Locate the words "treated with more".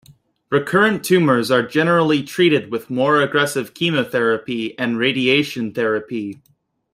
2.23-3.21